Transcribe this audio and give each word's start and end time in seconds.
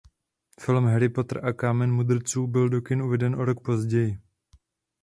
Film 0.59 0.85
"Harry 0.87 1.09
Potter 1.11 1.43
a 1.45 1.53
Kámen 1.53 1.91
mudrců" 1.91 2.47
byl 2.47 2.69
do 2.69 2.81
kin 2.81 3.01
uveden 3.01 3.35
o 3.35 3.45
rok 3.45 3.61
později. 3.63 4.19